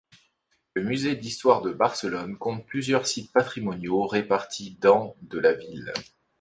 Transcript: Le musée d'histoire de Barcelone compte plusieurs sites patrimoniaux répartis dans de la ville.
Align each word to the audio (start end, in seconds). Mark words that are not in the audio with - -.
Le 0.73 0.81
musée 0.83 1.15
d'histoire 1.15 1.61
de 1.61 1.69
Barcelone 1.69 2.35
compte 2.35 2.65
plusieurs 2.65 3.05
sites 3.05 3.31
patrimoniaux 3.33 4.07
répartis 4.07 4.75
dans 4.81 5.15
de 5.21 5.37
la 5.37 5.53
ville. 5.53 5.93